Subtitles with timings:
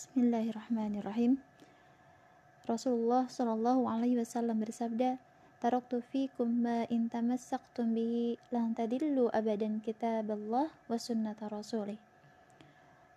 [0.00, 1.44] Bismillahirrahmanirrahim.
[2.64, 5.20] Rasulullah Shallallahu alaihi wasallam bersabda,
[5.60, 12.00] "Taraktu fikum ma in tamassaktum bihi lan tadillu abadan kitaballah wa sunnata rasulih."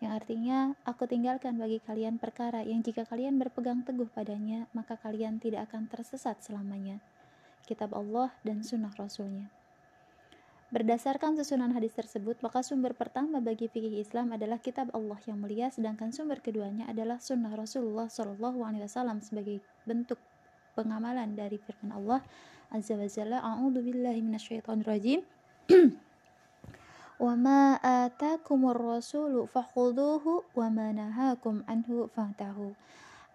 [0.04, 5.40] Yang artinya, aku tinggalkan bagi kalian perkara yang jika kalian berpegang teguh padanya, maka kalian
[5.40, 7.00] tidak akan tersesat selamanya.
[7.64, 9.48] Kitab Allah dan sunnah Rasulnya.
[10.74, 15.70] Berdasarkan susunan hadis tersebut, maka sumber pertama bagi fikih Islam adalah kitab Allah yang mulia,
[15.70, 20.18] sedangkan sumber keduanya adalah sunnah Rasulullah Shallallahu Alaihi Wasallam sebagai bentuk
[20.74, 22.26] pengamalan dari firman Allah
[22.74, 23.38] Azza wa Jalla.
[23.46, 25.22] A'udzu billahi minasyaitonir rajim.
[27.22, 32.74] Wa ma atakumur rasulu fakhuduhu wa ma nahakum anhu fantahu.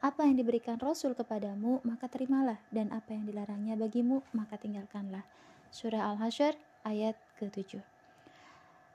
[0.03, 5.23] Apa yang diberikan Rasul kepadamu, maka terimalah, dan apa yang dilarangnya bagimu, maka tinggalkanlah.
[5.69, 6.57] Surah Al-Hasyr
[6.89, 7.85] ayat ke-7.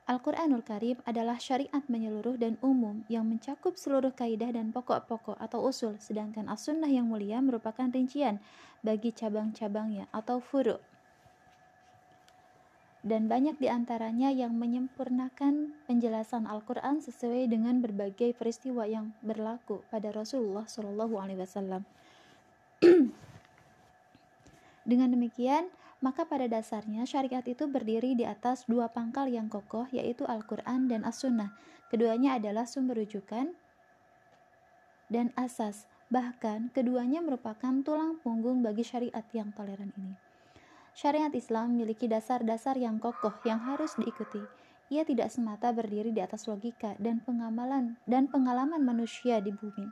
[0.03, 5.95] Al-Quranul Karim adalah syariat menyeluruh dan umum yang mencakup seluruh kaidah dan pokok-pokok atau usul,
[5.95, 8.43] sedangkan as-sunnah yang mulia merupakan rincian
[8.83, 10.75] bagi cabang-cabangnya atau furu.
[13.03, 20.11] Dan banyak di antaranya yang menyempurnakan penjelasan Al-Quran sesuai dengan berbagai peristiwa yang berlaku pada
[20.11, 21.83] Rasulullah Shallallahu Alaihi Wasallam.
[24.91, 25.67] Dengan demikian,
[26.03, 31.07] maka pada dasarnya syariat itu berdiri di atas dua pangkal yang kokoh yaitu Al-Quran dan
[31.07, 31.55] As-Sunnah.
[31.87, 33.55] Keduanya adalah sumber rujukan
[35.07, 35.87] dan asas.
[36.11, 40.13] Bahkan keduanya merupakan tulang punggung bagi syariat yang toleran ini.
[40.93, 44.43] Syariat Islam memiliki dasar-dasar yang kokoh yang harus diikuti.
[44.91, 49.89] Ia tidak semata berdiri di atas logika dan pengamalan dan pengalaman manusia di bumi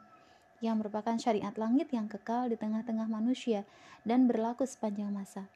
[0.62, 3.66] yang merupakan syariat langit yang kekal di tengah-tengah manusia
[4.06, 5.50] dan berlaku sepanjang masa.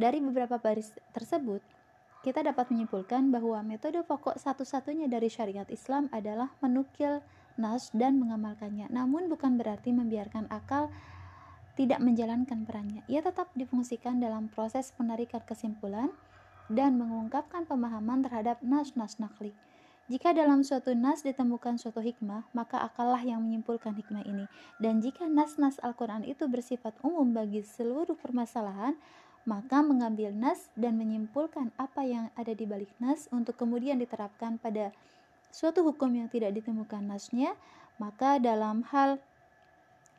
[0.00, 1.60] Dari beberapa baris tersebut,
[2.24, 7.20] kita dapat menyimpulkan bahwa metode pokok satu-satunya dari syariat Islam adalah menukil
[7.60, 8.88] nas dan mengamalkannya.
[8.88, 10.88] Namun bukan berarti membiarkan akal
[11.76, 13.04] tidak menjalankan perannya.
[13.12, 16.08] Ia tetap difungsikan dalam proses penarikan kesimpulan
[16.72, 19.52] dan mengungkapkan pemahaman terhadap nas-nas nakli.
[20.08, 24.48] Jika dalam suatu nas ditemukan suatu hikmah, maka akallah yang menyimpulkan hikmah ini.
[24.80, 28.96] Dan jika nas-nas Al-Quran itu bersifat umum bagi seluruh permasalahan,
[29.50, 34.94] maka mengambil nas dan menyimpulkan apa yang ada di balik nas untuk kemudian diterapkan pada
[35.50, 37.58] suatu hukum yang tidak ditemukan nasnya,
[37.98, 39.18] maka dalam hal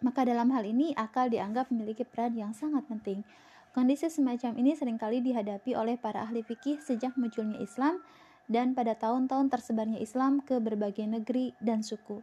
[0.03, 3.23] maka dalam hal ini akal dianggap memiliki peran yang sangat penting.
[3.71, 8.03] Kondisi semacam ini sering kali dihadapi oleh para ahli fikih sejak munculnya Islam
[8.51, 12.19] dan pada tahun-tahun tersebarnya Islam ke berbagai negeri dan suku.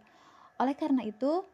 [0.60, 1.46] Oleh karena itu,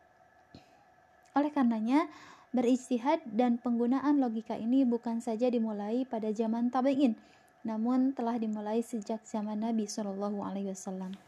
[1.35, 2.07] oleh karenanya
[2.55, 7.19] Berijtihad dan penggunaan logika ini bukan saja dimulai pada zaman tabi'in,
[7.67, 11.19] namun telah dimulai sejak zaman Nabi Shallallahu alaihi wasallam.